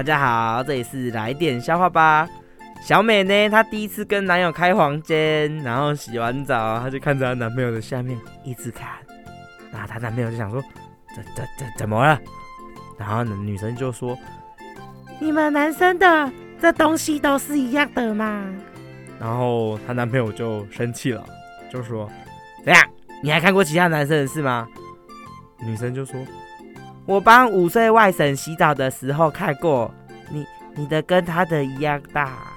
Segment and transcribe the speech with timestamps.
[0.00, 2.26] 大家好，这里是来点笑话吧。
[2.80, 8.88] 小美呢，她第一次跟男友开房间，然后洗完澡，她就看着她男朋友的下面一直看。
[9.70, 10.58] 然后她男朋友就想说：
[11.14, 12.18] 怎怎怎怎么了？
[12.96, 14.18] 然后女生就说：
[15.18, 18.42] 你们男生的这东西都是一样的吗？
[19.20, 21.22] 然后她男朋友就生气了，
[21.70, 22.10] 就说：
[22.64, 22.82] 怎样？
[23.22, 24.66] 你还看过其他男生的事吗？
[25.58, 26.18] 女生就说：
[27.10, 29.92] 我帮五岁外甥洗澡的时候看过，
[30.30, 30.46] 你
[30.76, 32.49] 你的跟他的一样大。